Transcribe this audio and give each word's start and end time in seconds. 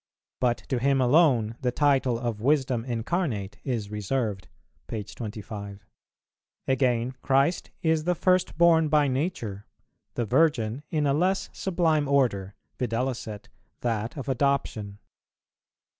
But 0.39 0.57
to 0.69 0.79
Him 0.79 0.99
alone 0.99 1.57
the 1.61 1.71
title 1.71 2.17
of 2.17 2.41
Wisdom 2.41 2.83
Incarnate 2.85 3.59
is 3.63 3.91
reserved, 3.91 4.47
p. 4.87 5.03
25. 5.03 5.85
Again, 6.67 7.11
Christ 7.21 7.69
is 7.83 8.05
the 8.05 8.15
First 8.15 8.57
born 8.57 8.89
by 8.89 9.07
nature; 9.07 9.67
the 10.15 10.25
Virgin 10.25 10.81
in 10.89 11.05
a 11.05 11.13
less 11.13 11.51
sublime 11.53 12.07
order, 12.07 12.55
viz. 12.79 13.27
that 13.81 14.17
of 14.17 14.27
adoption. 14.27 14.97